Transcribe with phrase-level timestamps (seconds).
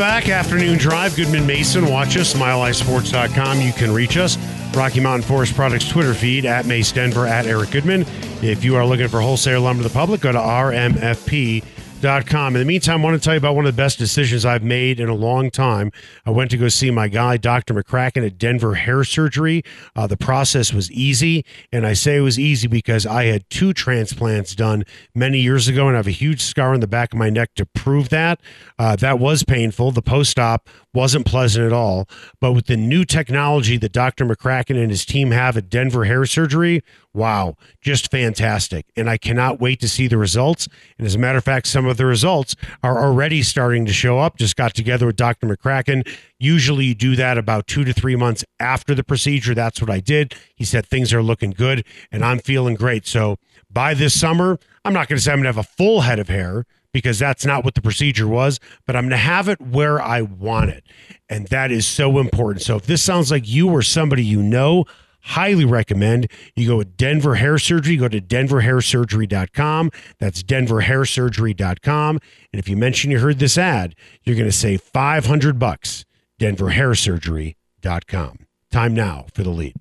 [0.00, 0.30] Back.
[0.30, 1.14] Afternoon Drive.
[1.14, 1.84] Goodman Mason.
[1.84, 2.32] Watch us.
[2.32, 3.60] milehighsports.com.
[3.60, 4.38] You can reach us.
[4.74, 8.06] Rocky Mountain Forest Products Twitter feed at Mace Denver at Eric Goodman.
[8.40, 11.79] If you are looking for wholesale lumber to the public, go to RMFP.com.
[12.02, 14.62] In the meantime, I want to tell you about one of the best decisions I've
[14.62, 15.92] made in a long time.
[16.24, 17.74] I went to go see my guy, Dr.
[17.74, 19.62] McCracken, at Denver Hair Surgery.
[19.94, 23.74] Uh, the process was easy, and I say it was easy because I had two
[23.74, 27.18] transplants done many years ago, and I have a huge scar on the back of
[27.18, 28.40] my neck to prove that.
[28.78, 29.92] Uh, that was painful.
[29.92, 32.08] The post op wasn't pleasant at all.
[32.40, 34.24] But with the new technology that Dr.
[34.24, 36.82] McCracken and his team have at Denver Hair Surgery,
[37.12, 38.86] wow, just fantastic.
[38.96, 40.68] And I cannot wait to see the results.
[40.98, 44.18] And as a matter of fact, some of the results are already starting to show
[44.18, 44.36] up.
[44.36, 45.46] Just got together with Dr.
[45.46, 46.06] McCracken.
[46.38, 49.54] Usually you do that about two to three months after the procedure.
[49.54, 50.34] That's what I did.
[50.54, 53.06] He said things are looking good and I'm feeling great.
[53.06, 53.36] So
[53.70, 56.18] by this summer, I'm not going to say I'm going to have a full head
[56.18, 59.60] of hair because that's not what the procedure was, but I'm going to have it
[59.60, 60.84] where I want it.
[61.28, 62.62] And that is so important.
[62.62, 64.84] So if this sounds like you or somebody you know,
[65.22, 69.90] highly recommend you go with Denver Hair Surgery, go to denverhairsurgery.com.
[70.18, 72.18] That's denverhairsurgery.com.
[72.52, 76.04] And if you mention you heard this ad, you're going to save 500 bucks.
[76.38, 78.38] denverhairsurgery.com.
[78.70, 79.74] Time now for the lead.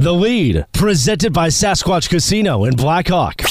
[0.00, 3.42] The lead, presented by Sasquatch Casino in Blackhawk.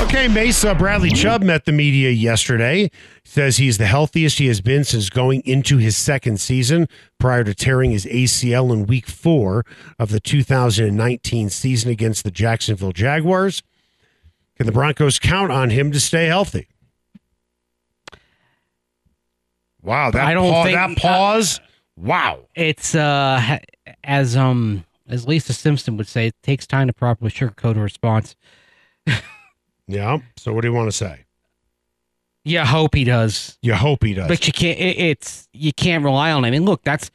[0.00, 2.90] Okay, Mesa Bradley Chubb met the media yesterday.
[3.24, 6.88] Says he's the healthiest he has been since going into his second season
[7.20, 9.64] prior to tearing his ACL in week four
[9.96, 13.62] of the 2019 season against the Jacksonville Jaguars.
[14.56, 16.66] Can the Broncos count on him to stay healthy?
[19.80, 21.60] Wow, that, I don't pa- think- that pause.
[21.96, 22.40] wow.
[22.56, 23.58] It's uh
[24.02, 28.36] as um as Lisa Simpson would say, it takes time to properly sugarcoat a response.
[29.86, 30.18] Yeah.
[30.36, 31.26] So what do you want to say?
[32.44, 34.28] You hope he does, You hope he does.
[34.28, 34.78] but you can't.
[34.78, 36.44] It, it's you can't rely on him.
[36.46, 37.10] I mean, look, that's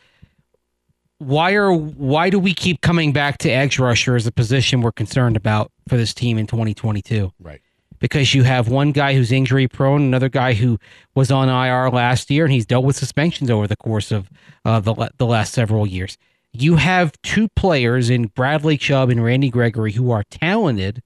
[1.19, 4.91] why are why do we keep coming back to edge rusher as a position we're
[4.91, 7.31] concerned about for this team in 2022?
[7.39, 7.61] right.
[7.99, 10.79] because you have one guy who's injury prone, another guy who
[11.15, 14.29] was on IR last year, and he's dealt with suspensions over the course of
[14.65, 16.17] uh, the the last several years.
[16.51, 21.01] You have two players in Bradley Chubb and Randy Gregory who are talented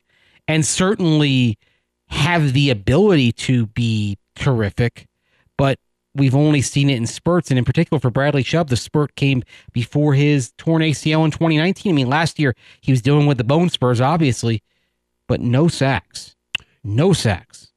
[0.48, 1.58] and certainly
[2.08, 5.08] have the ability to be terrific,
[5.58, 5.80] but
[6.16, 7.50] we've only seen it in spurts.
[7.50, 9.44] And in particular for Bradley Chubb, the spurt came
[9.74, 11.92] before his torn ACL in 2019.
[11.92, 14.62] I mean, last year he was dealing with the bone spurs, obviously,
[15.28, 16.36] but no sacks.
[16.84, 17.72] No sacks.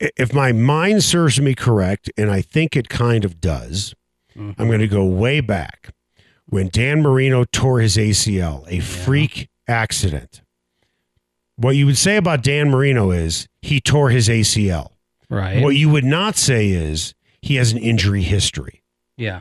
[0.00, 3.94] if my mind serves me correct, and I think it kind of does,
[4.36, 4.60] mm-hmm.
[4.60, 5.92] I'm going to go way back
[6.52, 10.42] when Dan Marino tore his ACL, a freak accident.
[11.56, 14.90] What you would say about Dan Marino is he tore his ACL.
[15.30, 15.62] Right.
[15.62, 18.82] What you would not say is he has an injury history.
[19.16, 19.40] yeah.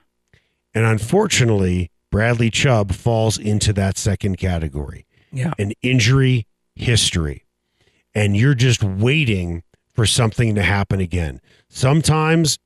[0.74, 5.54] And unfortunately, Bradley Chubb falls into that second category Yeah.
[5.60, 7.44] an injury history.
[8.16, 11.42] And you're just waiting for something to happen again.
[11.68, 12.58] Sometimes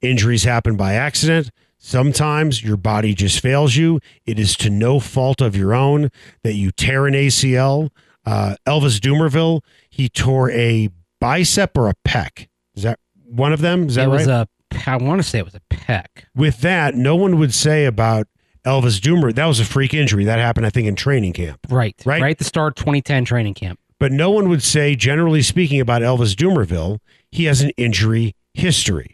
[0.00, 1.50] injuries happen by accident.
[1.82, 4.00] Sometimes your body just fails you.
[4.26, 6.10] It is to no fault of your own
[6.44, 7.88] that you tear an ACL.
[8.26, 12.48] Uh, Elvis Dumervil, he tore a bicep or a pec.
[12.74, 13.88] Is that one of them?
[13.88, 14.18] Is that it right?
[14.18, 14.46] was a.
[14.86, 16.26] I want to say it was a peck.
[16.36, 18.28] With that, no one would say about
[18.64, 19.34] Elvis Dumer.
[19.34, 20.26] That was a freak injury.
[20.26, 21.60] That happened, I think, in training camp.
[21.70, 21.96] Right.
[22.04, 22.20] Right.
[22.20, 23.80] Right at the start of 2010 training camp.
[23.98, 27.00] But no one would say, generally speaking, about Elvis Dumervil,
[27.30, 29.12] he has an injury history.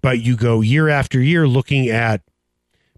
[0.00, 2.22] But you go year after year looking at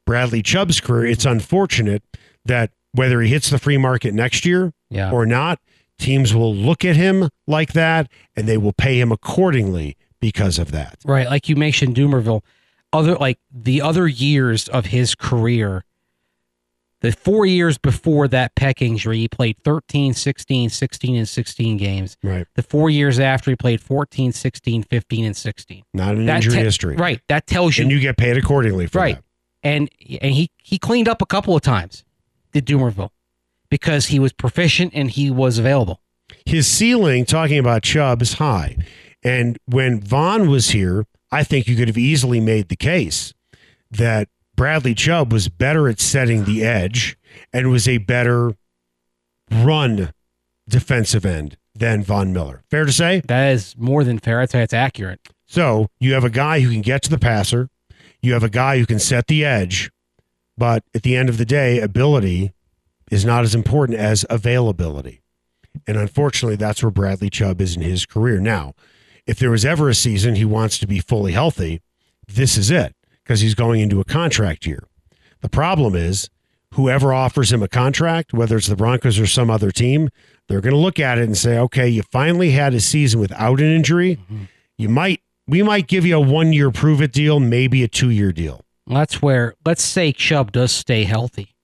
[0.05, 2.03] Bradley Chubb's career, it's unfortunate
[2.45, 5.11] that whether he hits the free market next year Yeah.
[5.11, 5.61] or not,
[5.99, 10.73] teams will look at him like that and they will pay him accordingly because of
[10.73, 10.99] that.
[11.05, 11.29] Right.
[11.29, 12.43] Like you mentioned Dumervil.
[12.93, 15.85] Other like the other years of his career,
[17.01, 22.17] the four years before that pec injury, he played 13, 16, 16, and 16 games.
[22.23, 22.47] Right.
[22.55, 25.83] The four years after, he played 14, 16, 15, and 16.
[25.95, 26.97] Not an That injury te- history.
[26.97, 27.21] Right.
[27.29, 27.85] That tells you.
[27.85, 29.17] And you get paid accordingly for right.
[29.17, 29.25] that.
[29.63, 29.91] And
[30.23, 32.05] and he he cleaned up a couple of times,
[32.53, 33.11] did Dumervil.
[33.69, 36.01] because he was proficient and he was available.
[36.47, 38.77] His ceiling, talking about Chubb, is high.
[39.23, 43.35] And when Von was here, I think you could have easily made the case
[43.91, 44.29] that
[44.61, 47.17] Bradley Chubb was better at setting the edge
[47.51, 48.57] and was a better
[49.51, 50.13] run
[50.69, 52.63] defensive end than Von Miller.
[52.71, 53.23] Fair to say?
[53.27, 54.39] That is more than fair.
[54.39, 55.19] I'd say it's accurate.
[55.47, 57.71] So you have a guy who can get to the passer,
[58.21, 59.91] you have a guy who can set the edge,
[60.59, 62.53] but at the end of the day, ability
[63.11, 65.23] is not as important as availability.
[65.87, 68.39] And unfortunately, that's where Bradley Chubb is in his career.
[68.39, 68.75] Now,
[69.27, 71.81] if there was ever a season he wants to be fully healthy,
[72.29, 72.95] this is it
[73.31, 74.83] because he's going into a contract year.
[75.41, 76.29] The problem is,
[76.75, 80.09] whoever offers him a contract, whether it's the Broncos or some other team,
[80.49, 83.61] they're going to look at it and say, okay, you finally had a season without
[83.61, 84.17] an injury.
[84.17, 84.45] Mm-hmm.
[84.79, 88.11] You might, we might give you a one year prove it deal, maybe a two
[88.11, 88.65] year deal.
[88.89, 91.55] That's where, let's say Chubb does stay healthy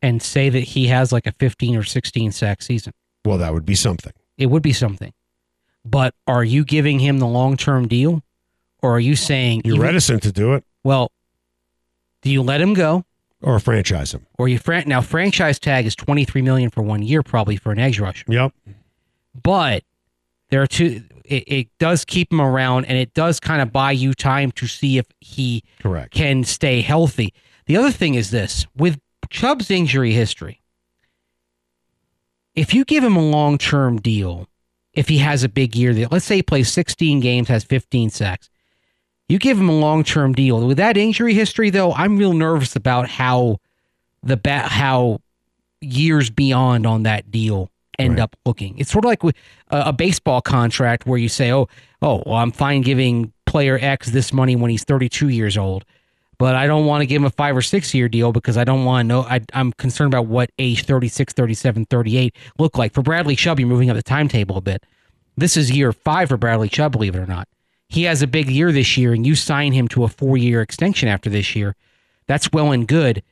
[0.00, 2.92] and say that he has like a 15 or 16 sack season.
[3.24, 4.12] Well, that would be something.
[4.36, 5.12] It would be something.
[5.84, 8.22] But are you giving him the long term deal?
[8.82, 10.64] Or are you saying you're even, reticent to do it?
[10.88, 11.12] Well,
[12.22, 13.04] do you let him go?
[13.42, 14.26] Or franchise him.
[14.38, 17.72] Or you fran- now franchise tag is twenty three million for one year, probably for
[17.72, 18.24] an edge rusher.
[18.26, 18.54] Yep.
[19.42, 19.84] But
[20.48, 23.92] there are two it, it does keep him around and it does kind of buy
[23.92, 26.10] you time to see if he Correct.
[26.10, 27.34] can stay healthy.
[27.66, 28.98] The other thing is this with
[29.28, 30.62] Chubb's injury history,
[32.54, 34.48] if you give him a long term deal,
[34.94, 38.48] if he has a big year, let's say he plays 16 games, has 15 sacks,
[39.28, 40.66] you give him a long term deal.
[40.66, 43.58] With that injury history, though, I'm real nervous about how
[44.22, 45.20] the bat, how
[45.80, 48.22] years beyond on that deal end right.
[48.22, 48.78] up looking.
[48.78, 49.22] It's sort of like
[49.70, 51.68] a, baseball contract where you say, "Oh,
[52.02, 55.84] oh, well, I'm fine giving player X this money when he's 32 years old."
[56.38, 58.64] but I don't want to give him a five or six year deal because I
[58.64, 59.22] don't want to know.
[59.22, 62.94] I, am concerned about what age 36, 37, 38 look like.
[62.94, 64.86] For Bradley Chubb, you're moving up the timetable a bit.
[65.36, 67.48] This is year five for Bradley Chubb, believe it or not.
[67.88, 70.60] He has a big year this year, and you sign him to a four year
[70.60, 71.74] extension after this year.
[72.26, 73.22] That's well and good.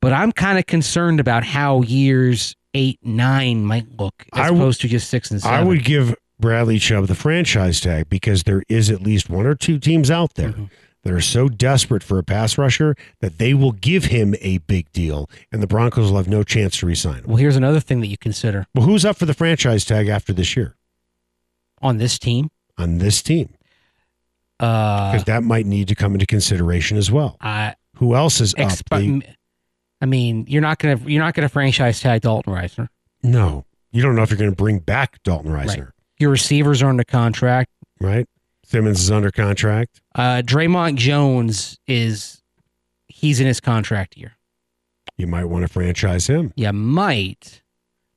[0.00, 4.80] But I'm kind of concerned about how years eight, nine might look as w- opposed
[4.82, 5.58] to just six and seven.
[5.58, 9.54] I would give Bradley Chubb the franchise tag because there is at least one or
[9.54, 10.50] two teams out there.
[10.50, 10.64] Mm-hmm
[11.06, 14.90] that are so desperate for a pass rusher that they will give him a big
[14.90, 17.26] deal, and the Broncos will have no chance to resign him.
[17.26, 18.66] Well, here's another thing that you consider.
[18.74, 20.74] Well, who's up for the franchise tag after this year?
[21.80, 22.50] On this team?
[22.76, 23.50] On this team.
[24.58, 27.36] Because uh, that might need to come into consideration as well.
[27.40, 29.00] Uh, Who else is exp- up?
[29.00, 29.22] The,
[30.00, 32.88] I mean, you're not gonna you're not gonna franchise tag Dalton Risner.
[33.22, 35.66] No, you don't know if you're going to bring back Dalton Risner.
[35.66, 35.88] Right.
[36.18, 37.70] Your receivers are under contract,
[38.00, 38.26] right?
[38.64, 40.00] Simmons is under contract.
[40.14, 42.42] Uh, Dre'Mont Jones is
[43.06, 44.36] he's in his contract year.
[45.16, 46.52] You might want to franchise him.
[46.56, 47.62] You might,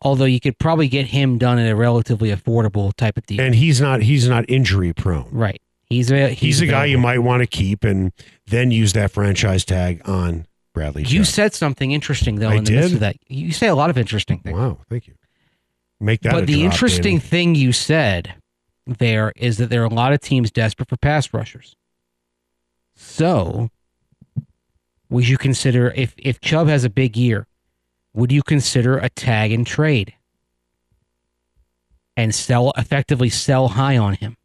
[0.01, 3.39] although you could probably get him done at a relatively affordable type of deal.
[3.41, 5.30] And he's not he's not injury prone.
[5.31, 5.62] Right.
[5.89, 8.12] He's a he's, he's a guy you might want to keep and
[8.45, 11.03] then use that franchise tag on Bradley.
[11.03, 12.80] You said something interesting though I in the did?
[12.80, 13.15] midst of that.
[13.27, 14.57] You say a lot of interesting things.
[14.57, 15.15] Wow, thank you.
[16.00, 16.33] Make that.
[16.33, 17.27] But the drop, interesting Danny.
[17.27, 18.36] thing you said
[18.86, 21.75] there is that there are a lot of teams desperate for pass rushers.
[22.95, 23.69] So,
[25.10, 27.48] would you consider if if Chubb has a big year,
[28.13, 30.13] would you consider a tag and trade
[32.15, 34.38] and sell effectively sell high on him?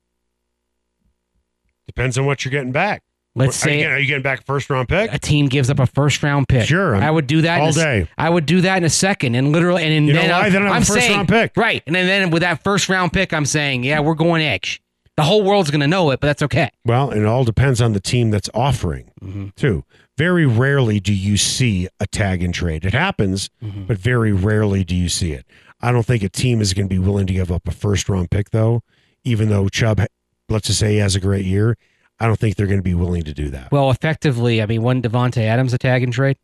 [1.87, 3.03] Depends on what you're getting back.
[3.37, 5.13] Let's are say you, are you getting back a first round pick?
[5.13, 6.69] A team gives up a first round pick.
[6.69, 8.09] Sure, i would do that all a, day.
[8.17, 10.31] I would do that in a second, and literally, and, and you then?
[10.31, 11.83] I'm, Then I'm first saying, round pick, right?
[11.87, 14.81] And then, then with that first round pick, I'm saying, yeah, we're going edge.
[15.17, 16.71] The whole world's going to know it, but that's okay.
[16.85, 19.49] Well, it all depends on the team that's offering, mm-hmm.
[19.57, 19.85] too.
[20.17, 22.85] Very rarely do you see a tag and trade.
[22.85, 23.85] It happens, mm-hmm.
[23.85, 25.45] but very rarely do you see it.
[25.81, 28.09] I don't think a team is going to be willing to give up a first
[28.09, 28.83] round pick, though,
[29.25, 30.01] even though Chubb,
[30.49, 31.77] let's just say he has a great year.
[32.21, 33.73] I don't think they're going to be willing to do that.
[33.73, 36.37] Well, effectively, I mean, one Davante Adams a tag and trade?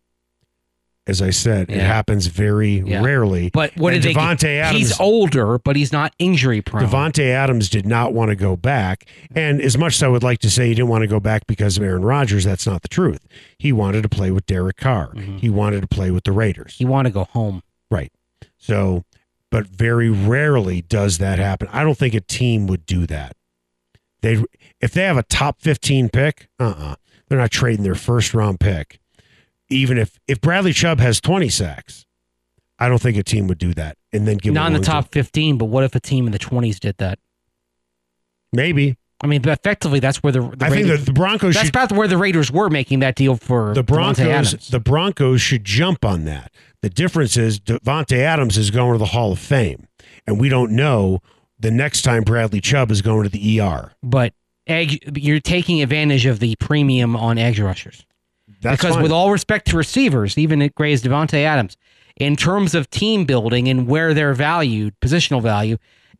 [1.06, 1.76] As I said, Yeah.
[1.76, 3.02] it happens very Yeah.
[3.02, 3.50] rarely.
[3.52, 4.76] But what And did they Adams?
[4.78, 6.84] He's older, but he's not injury prone.
[6.86, 9.06] Davante Adams did not want to go back.
[9.34, 11.46] And as much as I would like to say he didn't want to go back
[11.46, 13.26] because of Aaron Rodgers, that's not the truth.
[13.58, 15.08] He wanted to play with Derek Carr.
[15.14, 15.38] Mm-hmm.
[15.38, 16.74] He wanted to play with the Raiders.
[16.76, 17.62] he wanted to go home.
[17.90, 18.12] Right.
[18.58, 19.04] So,
[19.50, 21.68] but very rarely does that happen.
[21.72, 23.34] I don't think a team would do that.
[24.22, 24.42] They
[24.80, 26.96] if they have a top 15 pick, uh-uh.
[27.28, 29.00] They're not trading their first round pick.
[29.68, 32.04] Even if if Bradley Chubb has 20 sacks,
[32.78, 34.84] I don't think a team would do that and then give Not in the one
[34.84, 37.18] top 15, but what if a team in the 20s did that?
[38.52, 38.96] Maybe.
[39.22, 41.92] I mean, effectively, that's where the, the I think the, the Broncos that's should about
[41.92, 44.68] where the Raiders were making that deal for the Broncos Adams.
[44.68, 46.50] the Broncos should jump on that.
[46.80, 49.86] The difference is Davante Adams is going to the Hall of Fame,
[50.26, 51.20] and we don't know
[51.60, 53.92] the next time Bradley Chubb is going to the ER.
[54.02, 54.32] but
[54.66, 58.04] edge, you're taking advantage of the premium on edge rushers.
[58.60, 59.02] That's because fine.
[59.02, 61.76] with all respect to receivers, even at Gray's Davante Adams,
[62.16, 65.76] in terms of team building and where they're valued, positional value,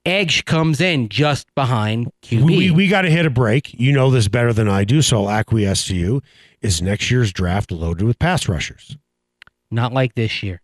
[0.06, 2.42] edge comes in just behind QB.
[2.42, 3.74] we, we, we got to hit a break.
[3.78, 6.22] You know this better than I do, so I'll acquiesce to you.
[6.62, 8.96] Is next year's draft loaded with pass rushers?
[9.70, 10.60] Not like this year.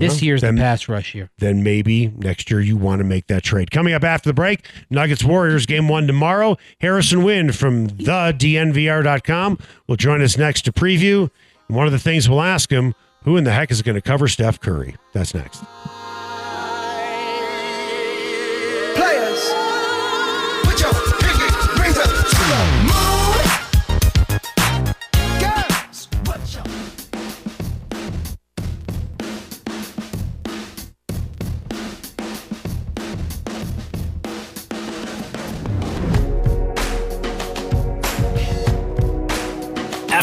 [0.00, 1.30] This year's then- the pass rush year.
[1.38, 3.70] then maybe next year you want to make that trade.
[3.70, 6.56] Coming up after the break, Nuggets Warriors game one tomorrow.
[6.80, 11.30] Harrison Wind from the DNVR.com will join us next to preview.
[11.68, 14.00] And one of the things we'll ask him who in the heck is going to
[14.00, 14.96] cover Steph Curry?
[15.12, 15.62] That's next.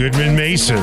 [0.00, 0.82] Goodman Mason.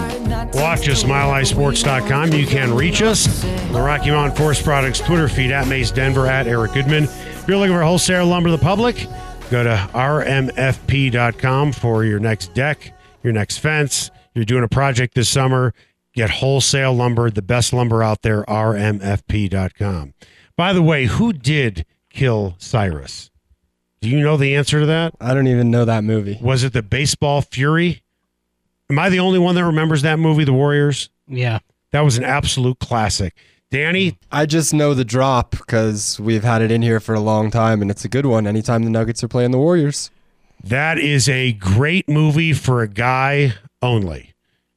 [0.52, 2.34] Watch us, milehighsports.com.
[2.34, 3.42] You can reach us.
[3.42, 7.06] The Rocky Mountain Forest Products Twitter feed at Mace Denver at Eric Goodman.
[7.06, 9.08] If you're looking for wholesale lumber to the public,
[9.50, 12.94] go to rmfp.com for your next deck,
[13.24, 14.12] your next fence.
[14.36, 15.74] You're doing a project this summer,
[16.14, 20.14] get wholesale lumber, the best lumber out there, rmfp.com.
[20.56, 23.32] By the way, who did kill Cyrus?
[24.00, 25.16] Do you know the answer to that?
[25.20, 26.38] I don't even know that movie.
[26.40, 28.04] Was it the baseball fury?
[28.90, 31.10] Am I the only one that remembers that movie, The Warriors?
[31.28, 31.60] Yeah.
[31.92, 33.36] That was an absolute classic.
[33.70, 37.52] Danny, I just know the drop because we've had it in here for a long
[37.52, 38.48] time, and it's a good one.
[38.48, 40.10] Anytime the Nuggets are playing the Warriors,
[40.64, 44.34] that is a great movie for a guy only.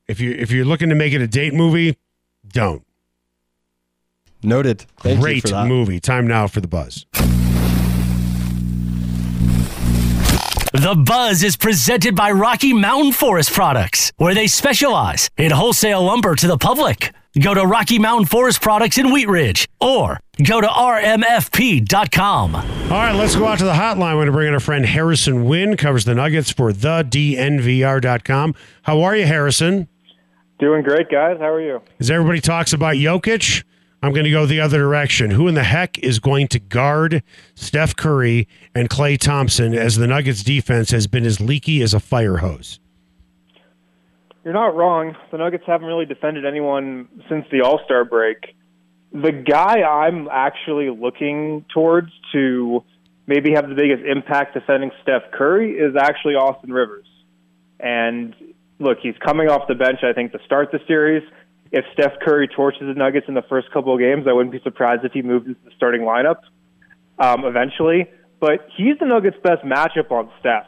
[0.08, 1.96] If you if you're looking to make it a date movie,
[2.48, 2.84] don't.
[4.42, 4.86] noted.
[4.98, 5.68] Thank you great for that.
[5.68, 6.00] movie.
[6.00, 7.06] Time now for the buzz.
[10.72, 16.36] The Buzz is presented by Rocky Mountain Forest Products, where they specialize in wholesale lumber
[16.36, 17.12] to the public.
[17.40, 22.54] Go to Rocky Mountain Forest Products in Wheat Ridge or go to rmfp.com.
[22.54, 24.14] All right, let's go out to the hotline.
[24.14, 28.54] We're going to bring in our friend Harrison Wind, covers the Nuggets for the DNVR.com.
[28.82, 29.88] How are you, Harrison?
[30.60, 31.38] Doing great, guys.
[31.40, 31.82] How are you?
[31.98, 33.64] As everybody talks about Jokic,
[34.02, 35.30] I'm going to go the other direction.
[35.30, 37.22] Who in the heck is going to guard
[37.54, 42.00] Steph Curry and Klay Thompson as the Nuggets defense has been as leaky as a
[42.00, 42.80] fire hose?
[44.42, 45.16] You're not wrong.
[45.30, 48.56] The Nuggets haven't really defended anyone since the All Star break.
[49.12, 52.82] The guy I'm actually looking towards to
[53.26, 57.06] maybe have the biggest impact defending Steph Curry is actually Austin Rivers.
[57.78, 58.34] And
[58.78, 61.22] look, he's coming off the bench, I think, to start the series.
[61.72, 64.60] If Steph Curry torches the Nuggets in the first couple of games, I wouldn't be
[64.62, 66.40] surprised if he moved into the starting lineup
[67.18, 68.06] um, eventually.
[68.40, 70.66] But he's the Nuggets' best matchup on Steph.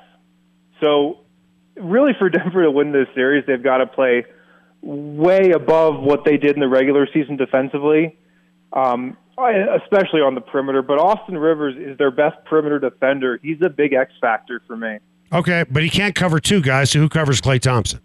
[0.80, 1.21] So,
[1.76, 4.25] really, for Denver to win this series, they've got to play
[4.82, 8.18] way above what they did in the regular season defensively,
[8.73, 10.82] um, especially on the perimeter.
[10.82, 13.38] But Austin Rivers is their best perimeter defender.
[13.42, 14.99] He's a big X factor for me.
[15.32, 16.90] Okay, but he can't cover two guys.
[16.90, 18.00] So who covers Klay Thompson?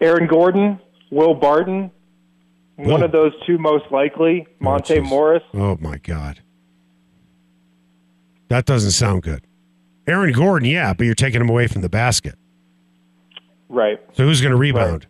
[0.00, 0.80] Aaron Gordon,
[1.12, 1.90] Will Barton,
[2.76, 4.46] one of those two most likely.
[4.48, 5.06] Oh, Monte jeez.
[5.06, 5.42] Morris.
[5.52, 6.40] Oh my God,
[8.48, 9.46] that doesn't sound good.
[10.06, 12.34] Aaron Gordon, yeah, but you're taking him away from the basket.
[13.68, 14.00] Right.
[14.14, 15.06] So who's going to rebound?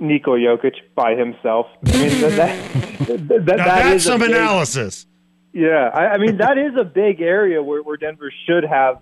[0.00, 1.66] Niko Jokic by himself.
[1.86, 2.98] I mean, that, that,
[3.28, 5.06] that, that, that's is some big- analysis.
[5.52, 8.98] Yeah, I, I mean that is a big area where, where Denver should have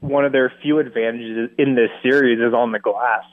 [0.00, 3.24] one of their few advantages in this series is on the glass.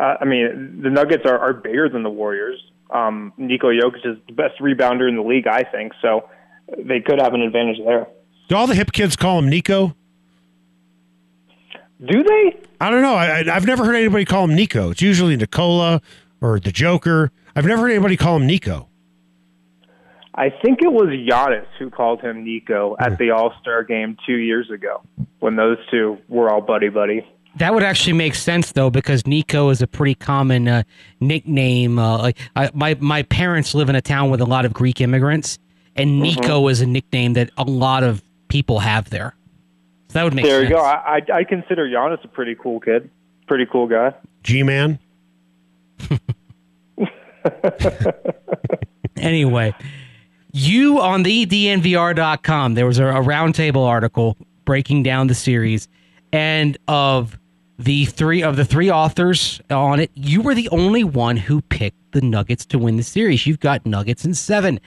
[0.00, 2.58] Uh, I mean, the Nuggets are, are bigger than the Warriors.
[2.90, 5.92] Um, Nico Jokic is the best rebounder in the league, I think.
[6.00, 6.30] So
[6.78, 8.06] they could have an advantage there.
[8.48, 9.94] Do all the hip kids call him Nico?
[12.00, 12.60] Do they?
[12.80, 13.14] I don't know.
[13.14, 14.90] I, I've never heard anybody call him Nico.
[14.90, 16.00] It's usually Nicola
[16.40, 17.30] or the Joker.
[17.54, 18.88] I've never heard anybody call him Nico.
[20.34, 24.36] I think it was Giannis who called him Nico at the All Star game two
[24.36, 25.02] years ago
[25.40, 27.26] when those two were all buddy buddy.
[27.56, 30.82] That would actually make sense though, because Nico is a pretty common uh,
[31.20, 31.98] nickname.
[31.98, 35.00] Uh, like I, my my parents live in a town with a lot of Greek
[35.00, 35.58] immigrants,
[35.96, 39.34] and Nico is a nickname that a lot of people have there.
[40.08, 40.52] So that would make sense.
[40.52, 40.70] There sense.
[40.70, 40.82] you go.
[40.82, 43.10] I, I I consider Giannis a pretty cool kid,
[43.46, 44.14] pretty cool guy.
[44.42, 44.98] G Man.
[49.20, 49.74] Anyway,
[50.52, 55.88] you on the dnvr.com, there was a, a roundtable article breaking down the series,
[56.32, 57.38] and of
[57.80, 62.12] the three of the three authors on it, you were the only one who picked
[62.12, 63.46] the Nuggets to win the series.
[63.46, 64.80] You've got Nuggets in seven.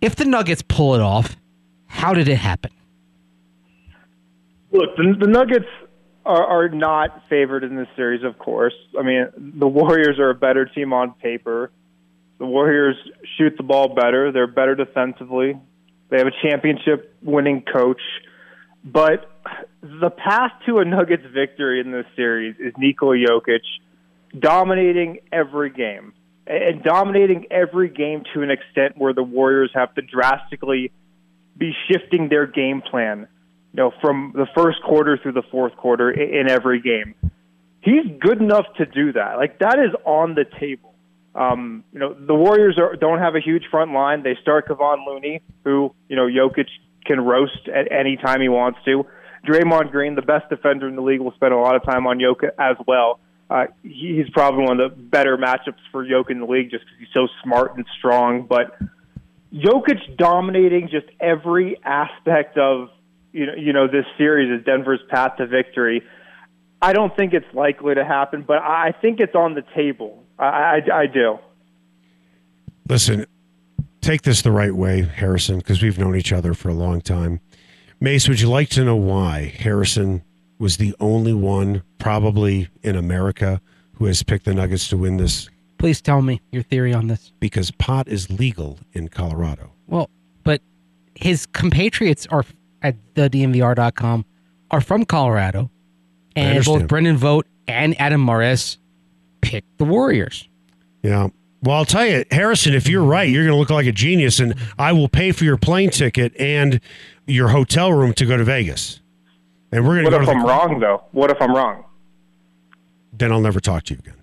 [0.00, 1.36] If the Nuggets pull it off,
[1.86, 2.72] how did it happen?
[4.72, 5.68] Look, the, the Nuggets
[6.24, 8.74] are, are not favored in this series, of course.
[8.98, 11.70] I mean, the Warriors are a better team on paper.
[12.38, 12.96] The Warriors
[13.38, 14.32] shoot the ball better.
[14.32, 15.58] They're better defensively.
[16.08, 18.00] They have a championship winning coach.
[18.84, 19.35] But
[19.82, 23.60] the path to a Nuggets victory in this series is Nikola Jokic
[24.38, 26.12] dominating every game
[26.46, 30.92] and dominating every game to an extent where the Warriors have to drastically
[31.56, 33.26] be shifting their game plan,
[33.72, 37.14] you know, from the first quarter through the fourth quarter in every game.
[37.80, 39.36] He's good enough to do that.
[39.36, 40.94] Like that is on the table.
[41.34, 44.22] Um, you know, the Warriors are, don't have a huge front line.
[44.22, 46.68] They start Kevon Looney, who you know Jokic
[47.04, 49.04] can roast at any time he wants to.
[49.46, 52.18] Draymond Green, the best defender in the league, will spend a lot of time on
[52.18, 53.20] Jokic as well.
[53.48, 56.98] Uh, he's probably one of the better matchups for Jokic in the league just because
[56.98, 58.46] he's so smart and strong.
[58.46, 58.76] But
[59.54, 62.88] Jokic dominating just every aspect of
[63.32, 66.02] you know you know this series is Denver's path to victory.
[66.82, 70.24] I don't think it's likely to happen, but I think it's on the table.
[70.38, 71.38] I, I, I do.
[72.88, 73.26] Listen,
[74.00, 77.40] take this the right way, Harrison, because we've known each other for a long time.
[78.00, 80.22] Mace, would you like to know why Harrison
[80.58, 83.60] was the only one, probably in America,
[83.94, 85.48] who has picked the Nuggets to win this?
[85.78, 87.32] Please tell me your theory on this.
[87.40, 89.72] Because pot is legal in Colorado.
[89.86, 90.10] Well,
[90.44, 90.60] but
[91.14, 92.44] his compatriots are
[92.82, 94.24] at the DNVR.com
[94.70, 95.70] are from Colorado,
[96.34, 96.88] and both.
[96.88, 98.78] Brendan Vogt and Adam Mares
[99.40, 100.48] picked the Warriors.
[101.02, 101.28] Yeah.
[101.66, 104.38] Well, I'll tell you, Harrison, if you're right, you're going to look like a genius,
[104.38, 106.80] and I will pay for your plane ticket and
[107.26, 109.00] your hotel room to go to Vegas.
[109.72, 110.42] And we're going to What go if to.
[110.42, 111.02] I'm wrong, though?
[111.10, 111.84] What if I'm wrong?
[113.12, 114.22] Then I'll never talk to you again.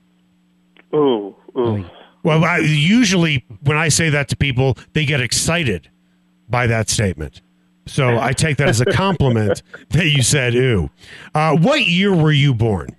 [0.96, 1.86] Ooh, ooh.
[2.24, 5.90] Well, I, usually when I say that to people, they get excited
[6.48, 7.42] by that statement.
[7.88, 10.90] So I take that as a compliment that you said, ooh.
[11.36, 12.96] Uh, what year were you born?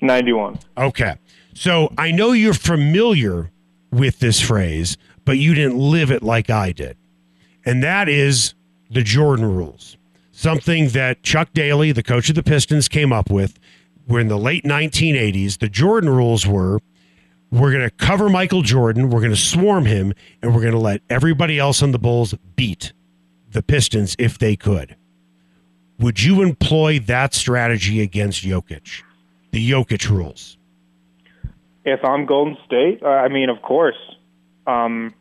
[0.00, 0.58] 91.
[0.78, 1.16] Okay.
[1.54, 3.50] So I know you're familiar
[3.90, 6.96] with this phrase, but you didn't live it like I did.
[7.64, 8.54] And that is
[8.90, 9.96] the Jordan rules.
[10.32, 13.58] Something that Chuck Daly, the coach of the Pistons, came up with.
[14.06, 16.80] Where in the late 1980s, the Jordan rules were
[17.50, 20.12] we're going to cover Michael Jordan, we're going to swarm him,
[20.42, 22.92] and we're going to let everybody else on the Bulls beat
[23.52, 24.96] the Pistons if they could.
[26.00, 29.02] Would you employ that strategy against Jokic?
[29.52, 30.58] The Jokic rules.
[31.84, 33.96] If I'm Golden State, I mean, of course,
[34.66, 35.14] um,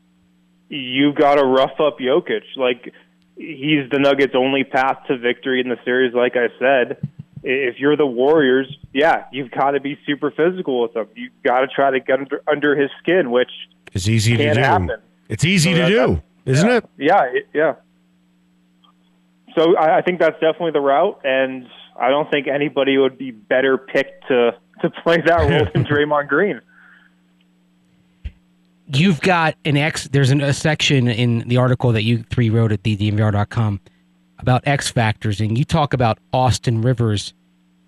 [0.70, 2.44] you've got to rough up Jokic.
[2.56, 2.94] Like
[3.36, 6.14] he's the Nuggets' only path to victory in the series.
[6.14, 7.10] Like I said,
[7.44, 11.08] if you're the Warriors, yeah, you've got to be super physical with him.
[11.16, 13.52] You've got to try to get under, under his skin, which
[13.92, 14.60] is easy to do.
[14.62, 14.92] happen.
[15.28, 16.86] It's easy So to do, isn't it?
[16.98, 17.76] yeah, it, yeah.
[19.56, 21.68] So I, I think that's definitely the route, and
[22.00, 26.28] I don't think anybody would be better picked to to play that role than Draymond
[26.28, 26.62] Green.
[28.88, 30.08] You've got an X.
[30.10, 33.80] There's an, a section in the article that you three wrote at DNVR.com
[34.40, 37.34] about X factors, and you talk about Austin Rivers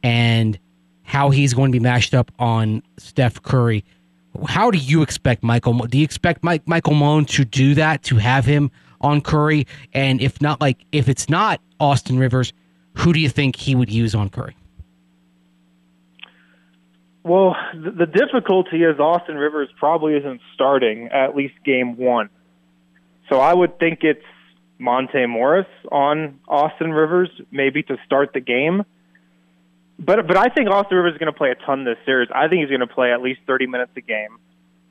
[0.01, 0.57] and
[1.03, 3.83] how he's going to be mashed up on Steph Curry.
[4.47, 5.73] How do you expect Michael?
[5.73, 8.71] Do you expect Mike, Michael Malone to do that to have him
[9.01, 9.67] on Curry?
[9.93, 12.53] And if not, like if it's not Austin Rivers,
[12.95, 14.55] who do you think he would use on Curry?
[17.25, 22.29] Well, the, the difficulty is Austin Rivers probably isn't starting at least game one.
[23.29, 24.23] So I would think it's
[24.77, 28.83] Monte Morris on Austin Rivers, maybe to start the game.
[29.97, 32.29] But but I think Austin Rivers is going to play a ton this series.
[32.33, 34.37] I think he's going to play at least 30 minutes a game.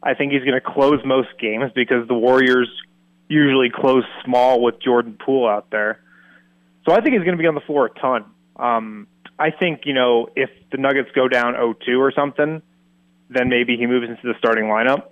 [0.03, 2.69] I think he's going to close most games because the Warriors
[3.29, 6.01] usually close small with Jordan Poole out there.
[6.85, 8.25] So I think he's going to be on the floor a ton.
[8.57, 9.07] Um,
[9.39, 12.63] I think, you know, if the Nuggets go down 0-2 or something,
[13.31, 15.09] then maybe he moves into the starting lineup.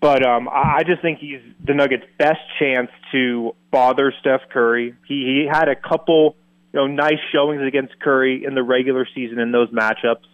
[0.00, 4.94] but um, I just think he's the Nuggets' best chance to bother Steph Curry.
[5.06, 6.36] He he had a couple
[6.72, 10.26] you know nice showings against Curry in the regular season in those matchups.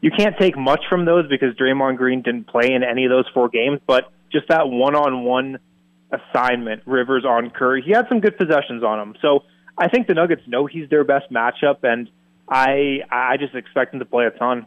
[0.00, 3.26] You can't take much from those because Draymond Green didn't play in any of those
[3.32, 5.58] four games, but just that one-on-one
[6.10, 9.14] assignment, Rivers on Curry, he had some good possessions on him.
[9.22, 9.44] So
[9.78, 12.10] I think the Nuggets know he's their best matchup, and
[12.48, 14.66] I I just expect him to play a ton.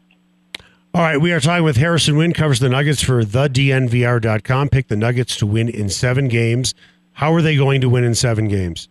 [0.94, 4.70] All right, we are talking with Harrison Wind, covers the Nuggets for thednvr.com.
[4.70, 6.74] Pick the Nuggets to win in seven games.
[7.12, 8.88] How are they going to win in seven games?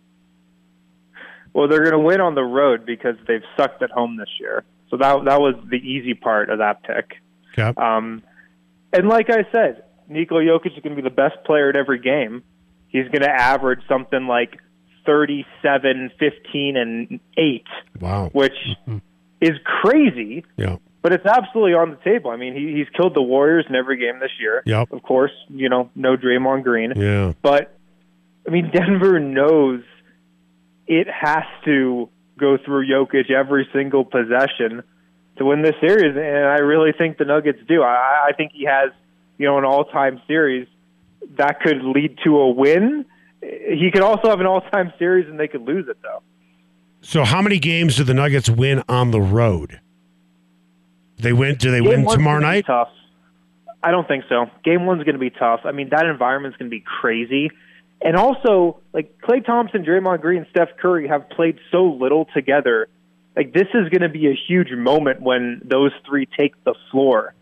[1.53, 4.63] Well, they're going to win on the road because they've sucked at home this year.
[4.89, 7.13] So that that was the easy part of that pick.
[7.57, 7.73] Okay.
[7.75, 8.21] Um,
[8.93, 11.99] and like I said, Nikola Jokic is going to be the best player at every
[11.99, 12.43] game.
[12.87, 14.59] He's going to average something like
[15.05, 17.63] 37, 15, and 8,
[17.99, 18.29] Wow.
[18.33, 18.53] which
[18.87, 18.97] mm-hmm.
[19.41, 20.77] is crazy, Yeah.
[21.01, 22.31] but it's absolutely on the table.
[22.31, 24.63] I mean, he, he's killed the Warriors in every game this year.
[24.65, 24.91] Yep.
[24.91, 26.93] Of course, you know, no Draymond Green.
[26.95, 27.33] Yeah.
[27.41, 27.75] But
[28.47, 29.81] I mean, Denver knows
[30.87, 34.83] it has to go through Jokic every single possession
[35.37, 37.81] to win this series, and I really think the Nuggets do.
[37.81, 38.91] I, I think he has,
[39.37, 40.67] you know, an all-time series
[41.37, 43.05] that could lead to a win.
[43.41, 46.21] He could also have an all-time series, and they could lose it though.
[47.01, 49.79] So, how many games do the Nuggets win on the road?
[51.17, 51.55] They win.
[51.55, 52.65] Do they Game win tomorrow night?
[52.65, 52.89] Tough.
[53.83, 54.49] I don't think so.
[54.63, 55.61] Game one's going to be tough.
[55.63, 57.51] I mean, that environment's going to be crazy.
[58.01, 62.87] And also, like Klay Thompson, Draymond Green, and Steph Curry have played so little together.
[63.35, 67.33] Like this is going to be a huge moment when those three take the floor.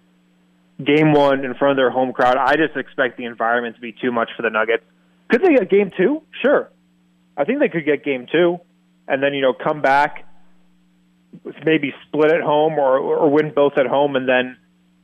[0.83, 2.35] Game one in front of their home crowd.
[2.37, 4.83] I just expect the environment to be too much for the Nuggets.
[5.33, 6.21] Could they get game two?
[6.43, 6.69] Sure.
[7.35, 8.59] I think they could get game two,
[9.07, 10.27] and then you know come back,
[11.65, 14.55] maybe split at home or or win both at home, and then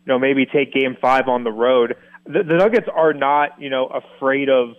[0.06, 1.96] you know maybe take game five on the road.
[2.26, 4.76] The, the Nuggets are not you know afraid of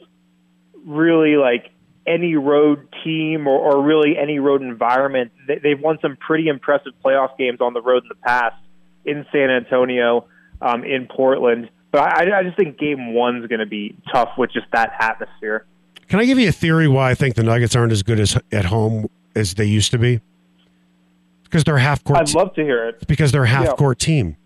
[0.87, 1.73] really like
[2.07, 5.33] any road team or, or really any road environment.
[5.49, 8.55] They, they've won some pretty impressive playoff games on the road in the past
[9.05, 10.29] in San Antonio,
[10.63, 11.71] um, in Portland.
[11.93, 15.67] But I, I just think game one's going to be tough with just that atmosphere.
[16.09, 18.37] Can I give you a theory why I think the Nuggets aren't as good as
[18.53, 20.21] at home as they used to be?
[21.45, 22.19] Because they're half court.
[22.21, 22.97] I'd love to hear it.
[22.97, 23.73] It's because they're a half Yeah.
[23.73, 24.37] court team.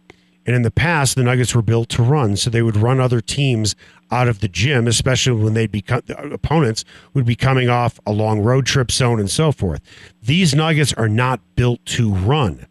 [0.46, 3.22] And in the past, the Nuggets were built to run, so they would run other
[3.22, 3.74] teams
[4.11, 8.12] out of the gym, especially when they'd be the opponents would be coming off a
[8.12, 9.80] long road trip zone and so forth.
[10.22, 12.66] These Nuggets are not built to run.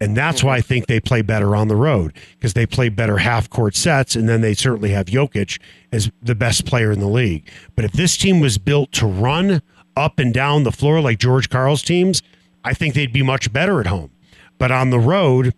[0.00, 3.18] And that's why I think they play better on the road because they play better
[3.18, 5.60] half court sets, and then they certainly have Jokic
[5.92, 7.48] as the best player in the league.
[7.74, 9.60] But if this team was built to run
[9.96, 12.22] up and down the floor like George Karl's teams,
[12.64, 14.10] I think they'd be much better at home.
[14.56, 15.54] But on the road,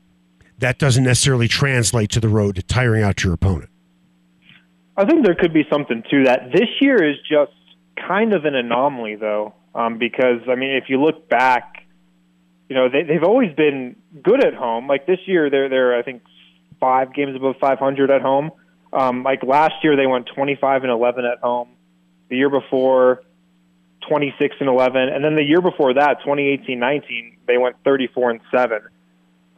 [0.59, 3.71] that doesn't necessarily translate to the road to tiring out your opponent.
[4.97, 6.53] I think there could be something to that.
[6.53, 7.53] This year is just
[7.97, 11.80] kind of an anomaly, though, um, because I mean, if you look back,
[12.71, 14.87] you know they, they've always been good at home.
[14.87, 16.23] Like this year, they're they're I think
[16.79, 18.53] five games above 500 at home.
[18.93, 21.71] Um, like last year, they went 25 and 11 at home.
[22.29, 23.23] The year before,
[24.09, 28.81] 26 and 11, and then the year before that, 2018-19, they went 34 and seven.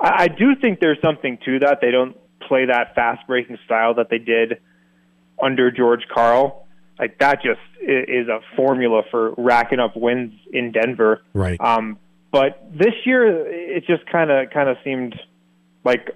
[0.01, 1.79] I, I do think there's something to that.
[1.83, 4.61] They don't play that fast breaking style that they did
[5.41, 6.67] under George Karl.
[6.99, 11.23] Like that just is a formula for racking up wins in Denver.
[11.35, 11.61] Right.
[11.61, 11.99] Um,
[12.33, 15.21] but this year, it just kind of kind of seemed
[15.85, 16.11] like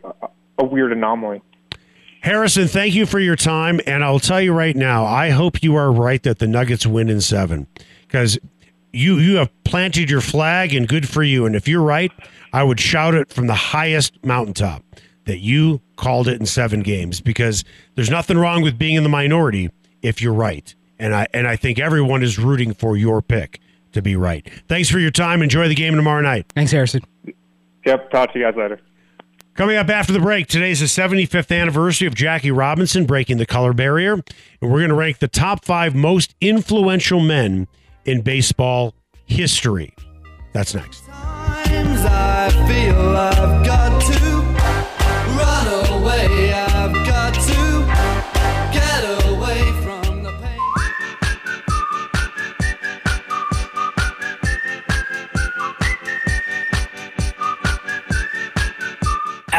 [0.59, 1.43] a, weird anomaly.
[2.23, 3.81] Harrison, thank you for your time.
[3.87, 7.11] And I'll tell you right now, I hope you are right that the Nuggets win
[7.11, 7.67] in seven
[8.09, 8.39] because
[8.93, 11.45] you you have planted your flag and good for you.
[11.45, 12.11] And if you're right,
[12.53, 14.83] I would shout it from the highest mountaintop
[15.27, 17.63] that you called it in seven games because
[17.95, 19.69] there's nothing wrong with being in the minority
[20.01, 20.75] if you're right.
[20.99, 23.61] And I and I think everyone is rooting for your pick
[23.97, 24.49] to be right.
[24.69, 25.43] Thanks for your time.
[25.43, 26.47] Enjoy the game tomorrow night.
[26.55, 27.03] Thanks, Harrison.
[27.85, 28.11] Yep.
[28.11, 28.81] Talk to you guys later.
[29.55, 33.73] Coming up after the break, today's the 75th anniversary of Jackie Robinson breaking the color
[33.73, 34.13] barrier.
[34.13, 37.67] And we're going to rank the top five most influential men
[38.05, 39.95] in baseball history.
[40.53, 41.05] That's next.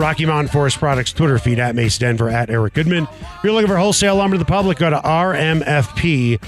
[0.00, 3.04] Rocky Mountain Forest Products Twitter feed at Mace Denver at Eric Goodman.
[3.04, 6.38] If you're looking for wholesale lumber to the public, go to rmfp.com.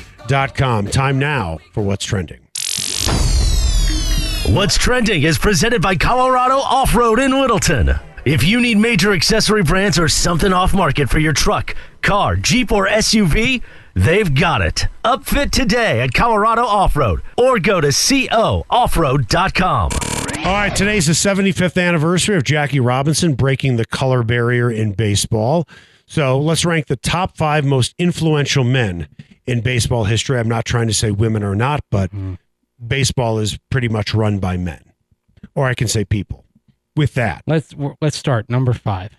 [0.87, 2.39] Time now for what's trending.
[4.47, 7.95] What's trending is presented by Colorado Off Road in Littleton.
[8.25, 12.71] If you need major accessory brands or something off market for your truck, car, Jeep,
[12.73, 13.63] or SUV,
[13.95, 14.87] they've got it.
[15.05, 18.61] Upfit today at Colorado Off Road or go to cooffroad.com.
[20.45, 25.69] All right, today's the 75th anniversary of Jackie Robinson breaking the color barrier in baseball.
[26.07, 29.07] So let's rank the top five most influential men
[29.47, 30.41] in baseball history.
[30.41, 32.11] I'm not trying to say women are not, but
[32.85, 34.83] baseball is pretty much run by men,
[35.55, 36.45] or I can say people.
[36.97, 39.13] With that, Let's let's start number five.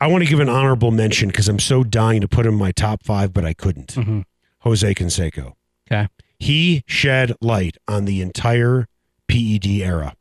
[0.00, 2.58] I want to give an honorable mention because I'm so dying to put him in
[2.58, 3.94] my top five, but I couldn't.
[3.94, 4.20] Mm-hmm.
[4.58, 5.54] Jose Canseco.
[5.90, 6.08] Okay.
[6.38, 8.88] He shed light on the entire
[9.28, 10.14] PED era,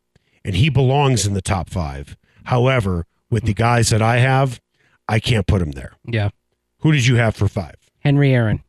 [0.46, 2.18] and he belongs in the top five.
[2.46, 4.60] However, with the guys that I have,
[5.08, 5.94] I can't put him there.
[6.06, 6.30] Yeah.
[6.80, 7.76] Who did you have for five?
[8.00, 8.64] Henry Aaron.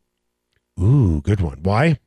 [0.79, 1.59] Ooh, good one.
[1.63, 1.99] Why?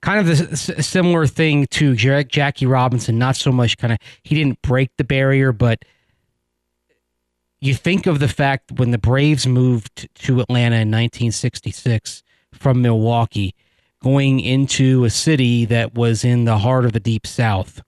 [0.00, 3.18] Kind of the s- similar thing to Jack- Jackie Robinson.
[3.18, 5.82] Not so much kind of he didn't break the barrier, but
[7.60, 13.54] you think of the fact when the Braves moved to Atlanta in 1966 from Milwaukee,
[14.02, 17.80] going into a city that was in the heart of the Deep South,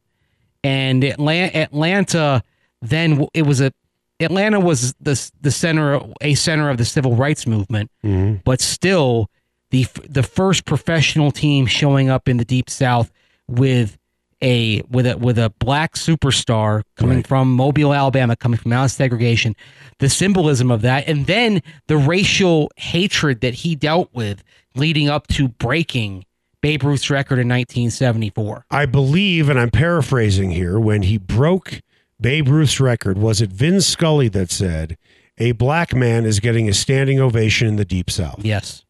[0.67, 2.43] and Atlanta, Atlanta
[2.83, 3.73] then it was a
[4.19, 8.37] Atlanta was the the center a center of the civil rights movement, mm-hmm.
[8.45, 9.31] but still
[9.71, 13.13] the the first professional team showing up in the Deep South
[13.47, 13.97] with
[14.43, 18.91] a with a with a black superstar coming from Mobile, Alabama, coming from out of
[18.91, 19.55] segregation,
[20.01, 24.43] the symbolism of that, and then the racial hatred that he dealt with
[24.75, 26.25] leading up to breaking
[26.67, 28.67] Babe Ruth's record in 1974.
[28.73, 31.81] I believe, and I'm paraphrasing here, when he broke
[32.21, 34.99] Babe Ruth's record, was it Vin Scully that said,
[35.39, 38.45] a black man is getting a standing ovation in the Deep South?
[38.45, 38.85] Yes.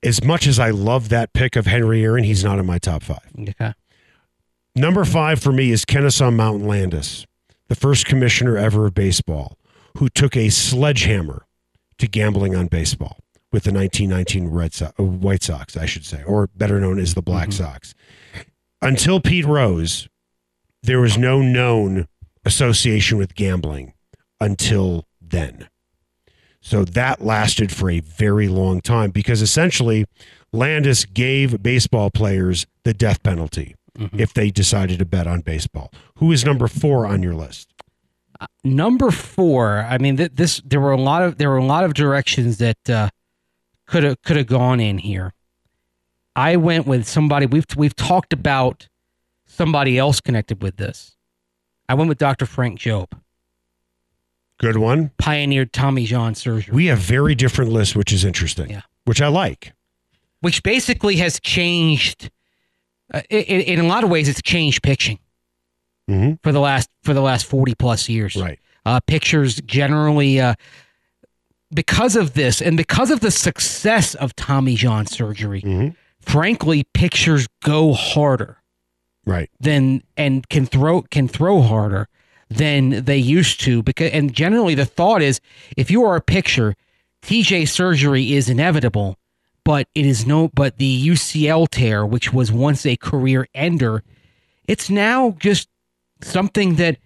[0.00, 3.02] As much as I love that pick of Henry Aaron, he's not in my top
[3.02, 3.32] five.
[3.36, 3.74] Okay.
[4.76, 7.26] Number five for me is Kenesaw Mountain Landis,
[7.66, 9.58] the first commissioner ever of baseball,
[9.98, 11.46] who took a sledgehammer
[11.98, 13.23] to gambling on baseball
[13.54, 17.14] with the 1919 Red Sox, uh, White Sox, I should say, or better known as
[17.14, 17.94] the Black Sox.
[18.82, 20.08] Until Pete Rose,
[20.82, 22.08] there was no known
[22.44, 23.94] association with gambling
[24.40, 25.68] until then.
[26.60, 30.04] So that lasted for a very long time because essentially
[30.52, 33.76] Landis gave baseball players the death penalty
[34.12, 35.92] if they decided to bet on baseball.
[36.16, 37.72] Who is number four on your list?
[38.64, 39.86] Number four.
[39.88, 42.58] I mean, th- this there were a lot of there were a lot of directions
[42.58, 43.10] that uh,
[43.86, 45.32] could have could have gone in here.
[46.36, 48.88] I went with somebody we've we've talked about
[49.46, 51.16] somebody else connected with this.
[51.88, 52.46] I went with Dr.
[52.46, 53.12] Frank Jobe,
[54.58, 55.10] Good one.
[55.18, 58.82] pioneered Tommy John surgery, We have very different lists, which is interesting, Yeah.
[59.04, 59.72] which I like.
[60.40, 62.30] which basically has changed.
[63.12, 65.18] Uh, in a lot of ways, it's changed pitching
[66.10, 66.38] Mhm.
[66.42, 68.36] for the last for the last forty plus years.
[68.36, 68.58] Right.
[68.86, 70.54] uh, pictures generally uh,
[71.74, 75.60] because of this and because of the success of Tommy John surgery.
[75.62, 75.94] Mhm.
[76.20, 78.58] Frankly, pictures go harder
[79.26, 79.50] Right.
[79.60, 82.08] than and can throw can throw harder
[82.48, 85.40] than they used to because and generally the thought is
[85.76, 86.74] if you are a picture,
[87.22, 89.18] TJ surgery is inevitable,
[89.64, 94.02] but it is no but the UCL tear, which was once a career ender,
[94.68, 95.68] it's now just
[96.22, 96.98] something that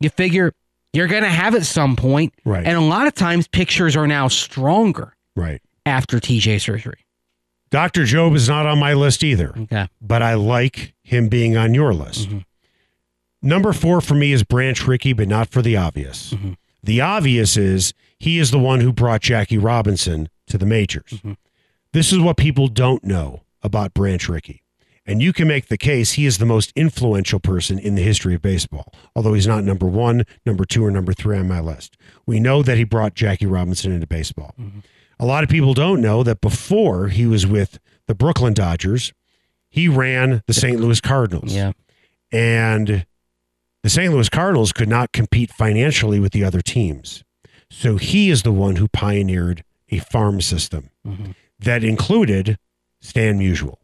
[0.00, 0.52] you figure
[0.94, 2.32] you're going to have at some point.
[2.44, 2.64] Right.
[2.66, 5.60] And a lot of times pictures are now stronger Right.
[5.84, 7.00] after TJ surgery.
[7.70, 8.02] Dr.
[8.02, 9.88] Jobe is not on my list either, Okay.
[10.00, 12.28] but I like him being on your list.
[12.28, 12.38] Mm-hmm.
[13.42, 16.32] Number four for me is Branch Rickey, but not for the obvious.
[16.32, 16.52] Mm-hmm.
[16.82, 21.10] The obvious is he is the one who brought Jackie Robinson to the majors.
[21.10, 21.32] Mm-hmm.
[21.92, 24.62] This is what people don't know about Branch Rickey.
[25.06, 28.34] And you can make the case he is the most influential person in the history
[28.34, 31.96] of baseball, although he's not number one, number two, or number three on my list.
[32.26, 34.54] We know that he brought Jackie Robinson into baseball.
[34.58, 34.78] Mm-hmm.
[35.20, 39.12] A lot of people don't know that before he was with the Brooklyn Dodgers,
[39.68, 40.80] he ran the St.
[40.80, 41.52] Louis Cardinals.
[41.52, 41.72] Yeah.
[42.32, 43.06] And
[43.82, 44.12] the St.
[44.12, 47.22] Louis Cardinals could not compete financially with the other teams.
[47.70, 51.32] So he is the one who pioneered a farm system mm-hmm.
[51.58, 52.58] that included
[53.00, 53.76] Stan Musial.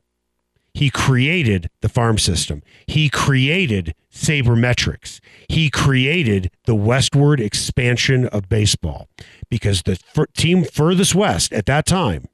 [0.72, 2.62] He created the farm system.
[2.86, 5.20] He created sabermetrics.
[5.48, 9.08] He created the westward expansion of baseball
[9.48, 12.26] because the fir- team furthest west at that time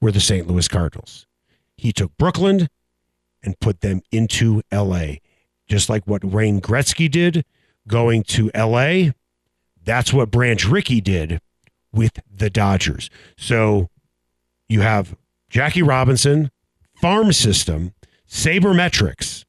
[0.00, 0.46] were the St.
[0.46, 1.26] Louis Cardinals.
[1.76, 2.68] He took Brooklyn
[3.42, 5.16] and put them into LA.
[5.66, 7.44] Just like what Wayne Gretzky did
[7.88, 9.12] going to LA,
[9.82, 11.40] that's what Branch Rickey did
[11.92, 13.08] with the Dodgers.
[13.36, 13.88] So
[14.68, 15.16] you have
[15.48, 16.50] Jackie Robinson,
[17.04, 17.92] Farm System,
[18.26, 19.44] Sabermetrics.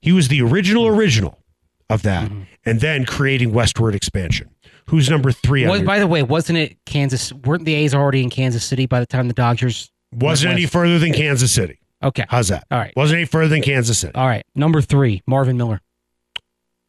[0.00, 1.44] He was the original original
[1.90, 2.44] of that, mm-hmm.
[2.64, 4.48] and then creating Westward Expansion.
[4.86, 5.66] Who's number three?
[5.66, 7.34] Was, by the way, wasn't it Kansas?
[7.34, 9.90] Weren't the A's already in Kansas City by the time the Dodgers?
[10.10, 11.80] wasn't any further than Kansas City.
[12.02, 12.24] Okay.
[12.30, 12.64] How's that?
[12.70, 12.94] All right.
[12.96, 14.14] Wasn't any further than Kansas City.
[14.14, 14.46] All right.
[14.54, 15.82] Number three, Marvin Miller.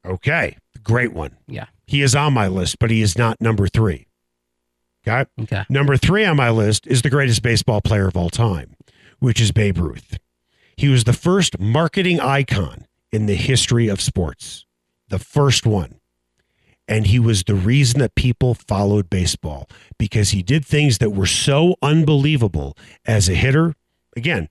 [0.06, 1.36] Okay, great one.
[1.50, 1.66] Yeah.
[1.86, 4.08] He is on my list, but he is not number three.
[5.06, 5.30] Okay.
[5.42, 5.66] Okay.
[5.68, 8.77] Number three on my list is the greatest baseball player of all time,
[9.20, 10.18] which is Babe Ruth.
[10.76, 14.66] He was the first marketing icon in the history of sports,
[15.10, 16.00] the first one.
[16.88, 21.26] And he was the reason that people followed baseball because he did things that were
[21.26, 23.74] so unbelievable as a hitter.
[24.16, 24.48] Again,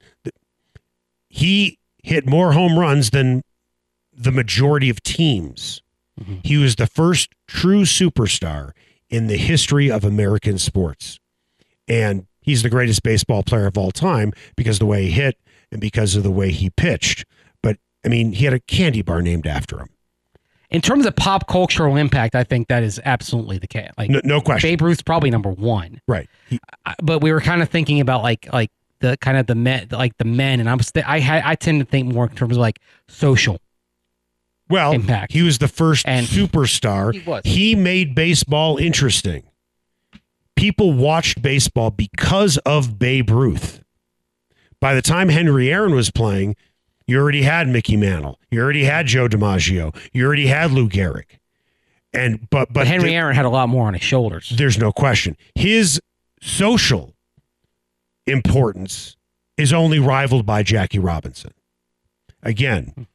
[1.29, 3.43] he hit more home runs than
[4.13, 5.81] the majority of teams.
[6.21, 6.37] Mm-hmm.
[6.45, 8.73] He was the first true superstar
[9.09, 11.19] in the history of American sports.
[11.89, 15.39] And he's the greatest baseball player of all time because of the way he hit
[15.71, 17.27] and because of the way he pitched.
[17.63, 19.89] But I mean, he had a candy bar named after him.
[20.71, 23.91] In terms of pop cultural impact, I think that is absolutely the case.
[23.99, 24.69] Like No, no question.
[24.71, 26.01] Babe Ruth's probably number one.
[26.09, 26.29] Right.
[26.49, 26.59] He-
[27.03, 30.17] but we were kind of thinking about like like the kind of the men like
[30.17, 32.61] the men, and I'm th- I had I tend to think more in terms of
[32.61, 33.59] like social.
[34.69, 35.33] well, Impact.
[35.33, 37.13] he was the first And- superstar.
[37.15, 37.43] He was.
[37.45, 39.45] He made baseball interesting.
[40.57, 43.83] People watched baseball because of Babe Ruth.
[44.81, 46.57] By the time Henry Aaron was playing,
[47.07, 48.41] you already had Mickey Mantle.
[48.51, 49.95] You already had Joe DiMaggio.
[50.13, 51.25] You already had Lou Gehrig.
[52.13, 54.53] And but but, But Henry the- Aaron had a lot more on his shoulders.
[54.57, 55.37] there's no question.
[55.55, 56.01] His
[56.41, 57.15] social
[58.27, 59.17] importance
[59.57, 61.53] is only rivaled by Jackie Robinson.
[62.43, 63.07] Again,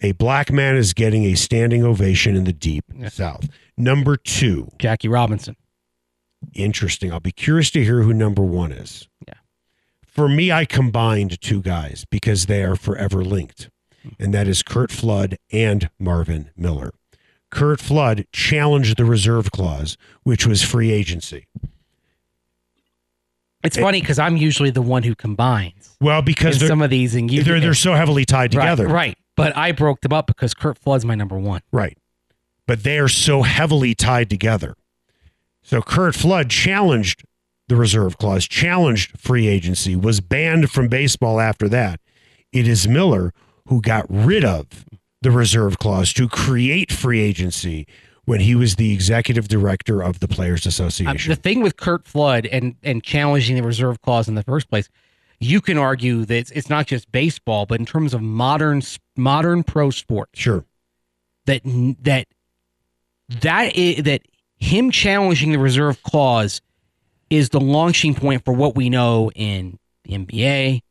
[0.00, 3.48] a black man is getting a standing ovation in the deep south.
[3.76, 5.56] Number two, Jackie Robinson.
[6.54, 7.12] Interesting.
[7.12, 9.08] I'll be curious to hear who number one is.
[9.26, 9.34] Yeah.
[10.06, 13.70] For me, I combined two guys because they are forever linked,
[14.02, 14.10] hmm.
[14.18, 16.92] and that is Curt Flood and Marvin Miller.
[17.50, 21.46] Curt Flood challenged the reserve clause, which was free agency.
[23.62, 23.80] It's eh.
[23.80, 27.42] funny because I'm usually the one who combines Well, because some of these, and you
[27.42, 28.88] they're, they're so heavily tied right, together.
[28.88, 29.16] right.
[29.36, 31.62] But I broke them up because Curt Flood's my number one.
[31.72, 31.96] Right.
[32.66, 34.74] But they are so heavily tied together.
[35.62, 37.24] So Curt Flood challenged
[37.68, 42.00] the reserve clause, challenged free agency, was banned from baseball after that.
[42.52, 43.32] It is Miller
[43.68, 44.84] who got rid of
[45.22, 47.86] the reserve clause to create free agency
[48.24, 51.30] when he was the executive director of the Players Um, Association.
[51.30, 54.88] the thing with Curt Flood and and challenging the reserve clause in the first place,
[55.38, 58.82] you can argue that it's, it's not just baseball, but in terms of modern
[59.16, 60.64] modern pro sports, sure.
[61.46, 61.62] that
[62.02, 62.26] that
[63.40, 64.22] that is, that
[64.60, 66.60] him challenging the reserve clause
[67.30, 70.82] is the launching point for what we know in the NBA,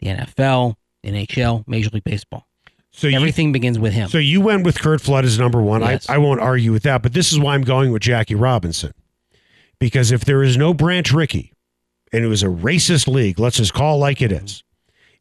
[0.00, 2.46] the NFL, NHL, Major League Baseball.
[2.92, 4.08] So you, Everything begins with him.
[4.08, 5.82] So you went with Curt Flood as number one.
[5.82, 6.08] Yes.
[6.08, 8.92] I, I won't argue with that, but this is why I'm going with Jackie Robinson.
[9.78, 11.52] Because if there is no Branch Rickey,
[12.12, 14.64] and it was a racist league, let's just call it like it is.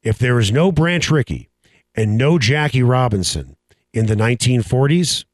[0.01, 1.49] If there is no Branch Rickey
[1.93, 3.57] and no Jackie Robinson
[3.93, 5.25] in the 1940s,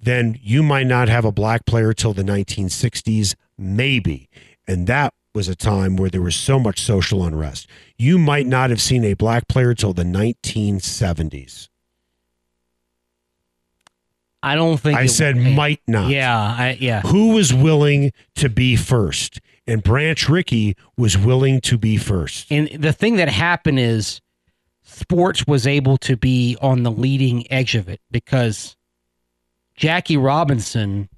[0.00, 4.28] then you might not have a black player till the 1960s, maybe.
[4.66, 7.66] And that was a time where there was so much social unrest.
[7.96, 11.68] You might not have seen a black player till the 1970s.
[14.42, 16.08] I don't think I said might not.
[16.08, 17.02] Yeah, I, yeah.
[17.02, 19.38] Who was willing to be first?
[19.66, 22.50] And Branch Rickey was willing to be first.
[22.50, 24.20] And the thing that happened is
[24.82, 28.76] sports was able to be on the leading edge of it because
[29.80, 31.08] Jackie Robinson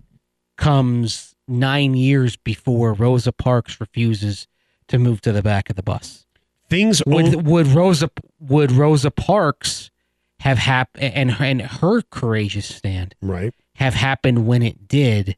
[0.56, 4.46] comes nine years before Rosa Parks refuses
[4.86, 6.26] to move to the back of the bus.
[6.70, 9.90] Things Would would Rosa would Rosa Parks
[10.38, 13.52] have happened and and her courageous stand right.
[13.74, 15.36] have happened when it did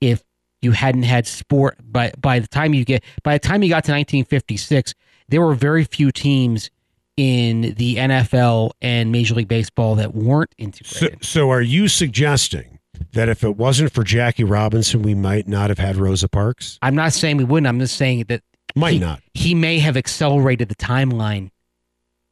[0.00, 0.24] if
[0.60, 3.84] you hadn't had sport by by the time you get by the time you got
[3.84, 4.94] to 1956
[5.28, 6.70] there were very few teams
[7.18, 11.24] in the NFL and Major League Baseball that weren't So, integrated.
[11.24, 12.78] so are you suggesting
[13.12, 16.78] that if it wasn't for Jackie Robinson, we might not have had Rosa Parks?
[16.80, 17.66] I'm not saying we wouldn't.
[17.66, 18.42] I'm just saying that
[18.76, 19.20] Might he, not.
[19.34, 21.50] He may have accelerated the timeline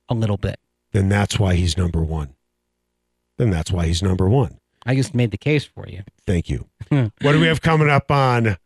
[0.09, 0.61] a little bit.
[0.93, 2.35] Then that's why he's number one.
[3.39, 4.59] Then that's why he's number one.
[4.87, 6.05] I just made the case for you.
[6.29, 6.69] Thank you.
[6.91, 8.57] what do we have coming up on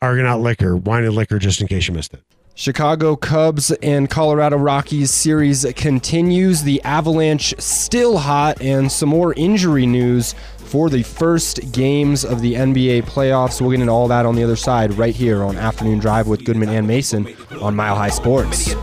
[0.00, 2.22] Argonaut Liquor, wine and liquor, just in case you missed it?
[2.58, 6.64] Chicago Cubs and Colorado Rockies series continues.
[6.64, 12.54] The Avalanche still hot, and some more injury news for the first games of the
[12.54, 13.60] NBA playoffs.
[13.60, 16.44] We'll get into all that on the other side right here on Afternoon Drive with
[16.44, 17.28] Goodman and Mason
[17.60, 18.62] on Mile High Sports.
[18.62, 18.80] Still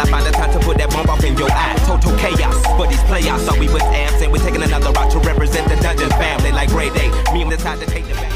[0.00, 1.76] I find the time to put that off in your eye.
[1.84, 4.32] Total chaos, but these playoffs thought we was absent.
[4.32, 7.10] We're taking another route to represent the Dungeon family like Grey Day.
[7.28, 8.35] And to take the back.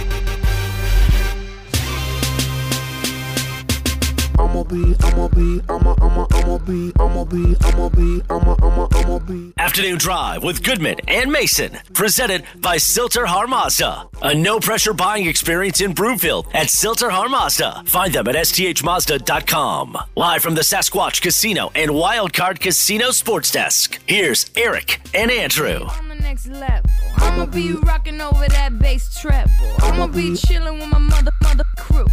[4.51, 9.19] I'ma be, I'ma be, I'ma, I'ma, I'ma be, I'ma be, I'ma be, I'ma, I'ma, I'ma
[9.21, 9.53] be.
[9.57, 14.09] Afternoon Drive with Goodman and Mason, presented by Sill-TerHar Mazda.
[14.23, 17.85] A no pressure buying experience in Broomfield at Sill-TerHar Mazda.
[17.87, 19.97] Find them at sthmazda.com.
[20.17, 24.01] Live from the Sasquatch Casino and Wildcard Casino Sports Desk.
[24.07, 25.87] Here's Eric and Andrew.
[26.21, 26.91] next level.
[27.19, 29.51] I'ma be rocking over that bass treble.
[29.81, 32.07] I'ma be chilling with my mother mother crew.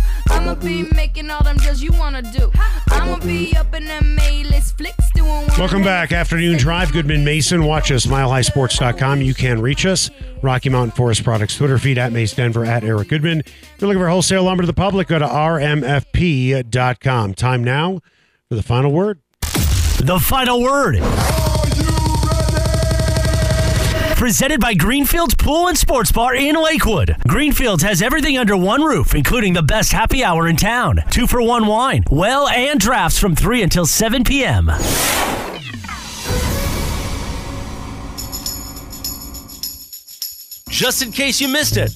[0.47, 2.49] I'ma be making all them deals you wanna do.
[2.89, 6.13] I'ma be up in them A-list flicks doing Welcome back.
[6.13, 6.93] Afternoon Drive.
[6.93, 7.65] Goodman Mason.
[7.65, 9.21] Watch us, milehighsports.com.
[9.21, 10.09] You can reach us.
[10.41, 13.39] Rocky Mountain Forest Products Twitter feed at Mace Denver at Eric Goodman.
[13.41, 16.63] If you're looking for wholesale lumber to the public, go to rmfp.com.
[17.33, 17.99] Time now
[18.47, 19.19] for the final word.
[19.99, 21.01] The final word.
[24.17, 27.15] Presented by Greenfields Pool and Sports Bar in Lakewood.
[27.27, 31.03] Greenfields has everything under one roof, including the best happy hour in town.
[31.11, 34.71] Two for one wine, well, and drafts from 3 until 7 p.m.
[40.67, 41.93] Just in case you missed it.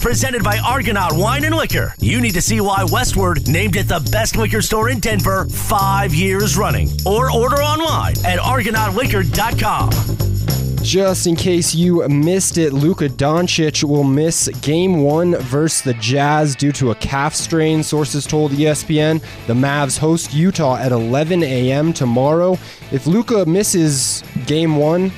[0.00, 1.94] Presented by Argonaut Wine and Liquor.
[1.98, 6.14] You need to see why Westward named it the best liquor store in Denver five
[6.14, 6.88] years running.
[7.04, 10.41] Or order online at argonautliquor.com.
[10.82, 16.56] Just in case you missed it, Luka Doncic will miss game one versus the Jazz
[16.56, 19.22] due to a calf strain, sources told ESPN.
[19.46, 21.92] The Mavs host Utah at 11 a.m.
[21.92, 22.58] tomorrow.
[22.90, 25.12] If Luka misses game one,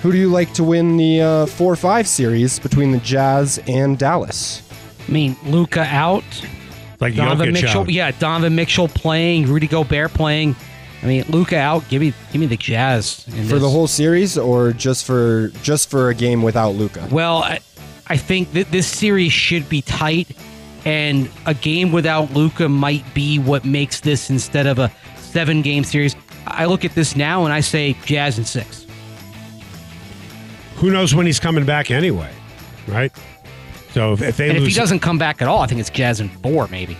[0.00, 3.98] who do you like to win the uh, 4 5 series between the Jazz and
[3.98, 4.62] Dallas?
[5.06, 6.24] I mean, Luka out.
[6.98, 7.90] Like Donovan Jokic Mitchell, out.
[7.90, 10.56] yeah, Donovan Mitchell playing, Rudy Gobert playing.
[11.02, 11.88] I mean, Luka out.
[11.88, 13.62] Give me, give me the Jazz in For this.
[13.62, 17.08] the whole series or just for just for a game without Luka.
[17.10, 17.60] Well, I,
[18.06, 20.28] I think that this series should be tight,
[20.84, 26.16] and a game without Luka might be what makes this instead of a seven-game series.
[26.46, 28.84] I look at this now and I say Jazz in six.
[30.76, 32.30] Who knows when he's coming back anyway,
[32.88, 33.12] right?
[33.92, 35.80] So if, if they and if lose, he doesn't come back at all, I think
[35.80, 36.96] it's Jazz in four, maybe.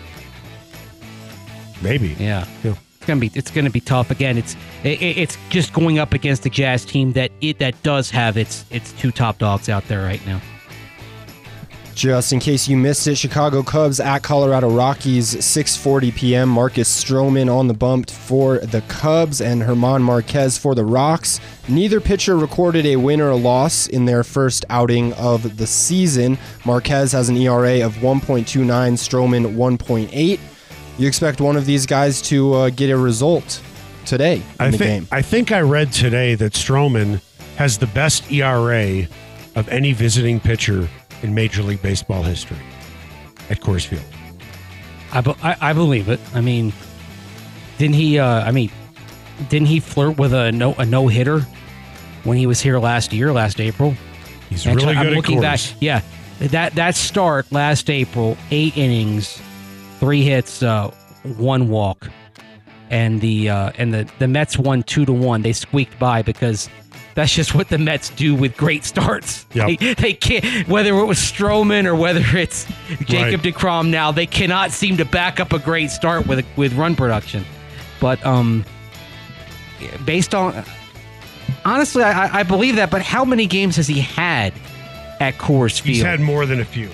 [1.82, 2.16] maybe.
[2.18, 2.46] Yeah.
[2.62, 2.74] Yeah.
[3.00, 4.10] It's gonna be it's gonna be tough.
[4.10, 8.10] Again, it's it, it's just going up against the Jazz team that it that does
[8.10, 10.38] have its its two top dogs out there right now.
[11.94, 16.50] Just in case you missed it, Chicago Cubs at Colorado Rockies, 6:40 p.m.
[16.50, 21.40] Marcus Stroman on the bump for the Cubs and German Marquez for the Rocks.
[21.70, 26.36] Neither pitcher recorded a win or a loss in their first outing of the season.
[26.66, 30.40] Marquez has an ERA of 1.29, Stroman 1.8.
[30.98, 33.62] You expect one of these guys to uh, get a result
[34.06, 35.08] today in I the think game.
[35.10, 37.20] I think I read today that Stroman
[37.56, 39.06] has the best ERA
[39.54, 40.88] of any visiting pitcher
[41.22, 42.56] in Major League Baseball history
[43.48, 44.02] at Coors Field.
[45.12, 46.20] I, be- I, I believe it.
[46.34, 46.72] I mean,
[47.78, 48.18] didn't he?
[48.18, 48.70] Uh, I mean,
[49.48, 51.40] didn't he flirt with a no a no hitter
[52.24, 53.94] when he was here last year, last April?
[54.48, 55.70] He's Actually, really good I'm at looking Coors.
[55.72, 55.76] back.
[55.80, 56.00] Yeah,
[56.40, 59.40] that that start last April, eight innings,
[60.00, 60.90] three hits, uh,
[61.36, 62.08] one walk,
[62.90, 65.42] and the uh, and the the Mets won two to one.
[65.42, 66.68] They squeaked by because
[67.14, 69.46] that's just what the Mets do with great starts.
[69.52, 69.78] Yep.
[69.78, 72.66] They, they can't whether it was Stroman or whether it's
[73.04, 73.54] Jacob Right.
[73.54, 73.90] deGrom.
[73.90, 77.44] Now they cannot seem to back up a great start with with run production.
[78.00, 78.64] But um,
[80.06, 80.64] based on
[81.64, 82.90] honestly, I, I believe that.
[82.90, 84.52] But how many games has he had
[85.20, 85.96] at Coors Field?
[85.96, 86.88] He's had more than a few.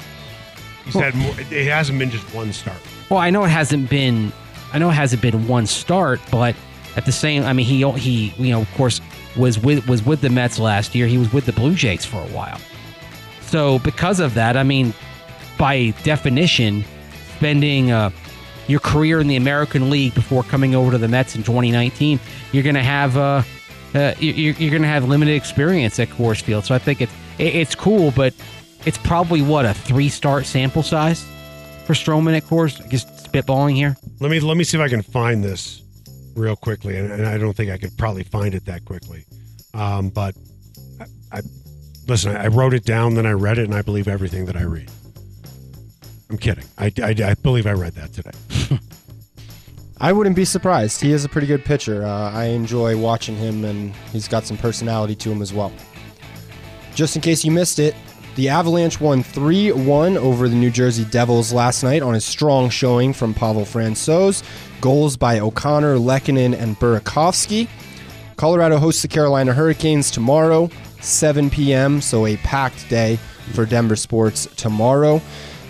[0.85, 1.35] He's had more.
[1.51, 2.79] It hasn't been just one start.
[3.11, 4.33] Well, I know it hasn't been,
[4.73, 6.57] I know it hasn't been one start, but
[6.97, 9.01] at the same, I mean, he he you know of course
[9.37, 11.07] was with was with the Mets last year.
[11.07, 12.59] He was with the Blue Jays for a while.
[13.43, 14.93] So because of that, I mean,
[15.59, 16.85] by definition,
[17.37, 18.11] spending uh,
[18.67, 22.19] your career in the American League before coming over to the Mets in 2019,
[22.53, 23.43] you're going to have uh,
[23.95, 26.65] uh, you're, you're going to have limited experience at Coors Field.
[26.65, 28.35] So I think it's it- it's cool, but
[28.85, 31.25] it's probably what a three start sample size
[31.87, 32.87] for Stroman at Coors.
[32.91, 33.97] Just spitballing here.
[34.21, 35.83] Let me let me see if I can find this
[36.35, 39.25] real quickly, and, and I don't think I could probably find it that quickly.
[39.73, 40.35] Um, but
[41.01, 41.41] I, I
[42.07, 42.37] listen.
[42.37, 44.91] I wrote it down, then I read it, and I believe everything that I read.
[46.29, 46.65] I'm kidding.
[46.77, 48.33] I, I, I believe I read that today.
[50.01, 51.01] I wouldn't be surprised.
[51.01, 52.05] He is a pretty good pitcher.
[52.05, 55.73] Uh, I enjoy watching him, and he's got some personality to him as well.
[56.95, 57.95] Just in case you missed it,
[58.37, 62.69] the Avalanche won 3 1 over the New Jersey Devils last night on a strong
[62.69, 64.43] showing from Pavel Francouz.
[64.83, 67.67] Goals by O'Connor, Lehkonen, and Burakovsky.
[68.37, 70.69] Colorado hosts the Carolina Hurricanes tomorrow,
[71.01, 73.19] 7 p.m., so a packed day
[73.55, 75.23] for Denver sports tomorrow.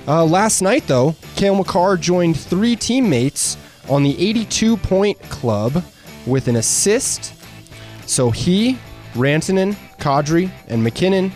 [0.08, 3.56] Uh, last night, though, Cale Makar joined three teammates
[3.88, 5.84] on the 82 point club
[6.26, 7.32] with an assist.
[8.06, 8.76] So he,
[9.14, 11.32] Rantanen, Kadri, and MacKinnon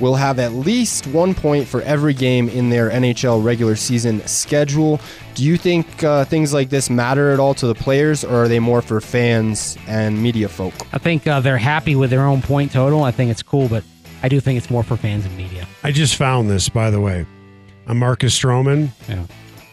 [0.00, 5.00] will have at least one point for every game in their NHL regular season schedule.
[5.34, 8.48] Do you think uh, things like this matter at all to the players, or are
[8.48, 10.74] they more for fans and media folk?
[10.92, 13.02] I think uh, they're happy with their own point total.
[13.02, 13.84] I think it's cool, but
[14.22, 15.66] I do think it's more for fans and media.
[15.82, 17.26] I just found this, by the way.
[17.86, 18.90] I'm Marcus Stroman.
[19.08, 19.24] Yeah.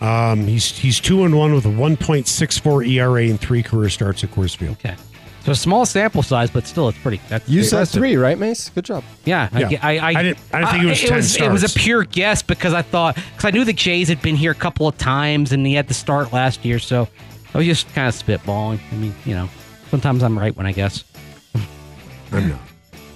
[0.02, 4.32] Um, he's he's two and one with a 1.64 ERA and three career starts at
[4.32, 4.74] Coors Field.
[4.74, 4.96] Okay.
[5.46, 7.20] So a small sample size, but still, it's pretty.
[7.28, 8.00] That's You said impressive.
[8.00, 8.70] three, right, Mace?
[8.70, 9.04] Good job.
[9.26, 9.68] Yeah, I Yeah.
[9.70, 12.04] ge- I, I, I didn't- I didn't think it was 10 It was a pure
[12.06, 14.98] guess because I thought because I knew the Jays had been here a couple of
[14.98, 17.10] times and he had to start last year, so
[17.54, 18.80] I was just kind of spitballing.
[18.92, 19.50] I mean, you know,
[19.92, 21.04] sometimes I'm right when I guess.
[22.32, 22.60] I'm not.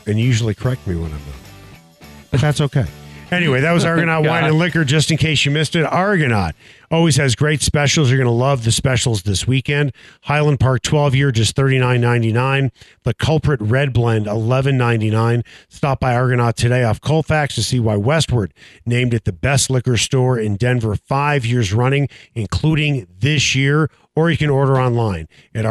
[0.05, 2.01] And you usually correct me when I'm not.
[2.32, 2.86] But that's okay.
[3.32, 4.84] Anyway, that was Argonaut Wine and Liquor.
[4.86, 6.55] Just in case you missed it, Argonaut
[6.89, 8.09] always has great specials.
[8.09, 9.91] You're going to love the specials this weekend.
[10.23, 12.71] Highland Park 12 year, just $39.99.
[13.03, 15.45] The Culprit Red Blend, $11.99.
[15.67, 18.53] Stop by Argonaut today off Colfax to see why Westward
[18.86, 23.89] named it the best liquor store in Denver five years running, including this year.
[24.15, 25.65] Or you can order online at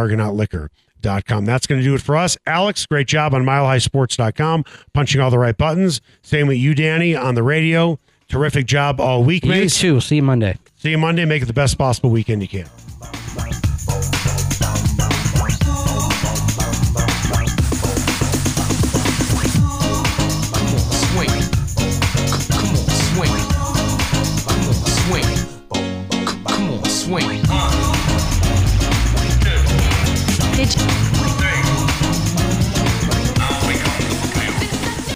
[1.06, 2.36] That's going to do it for us.
[2.46, 6.00] Alex, great job on milehighsports.com, punching all the right buttons.
[6.22, 7.98] Same with you, Danny, on the radio.
[8.28, 10.00] Terrific job all week, You too.
[10.00, 10.56] See you Monday.
[10.76, 11.24] See you Monday.
[11.24, 12.66] Make it the best possible weekend you can.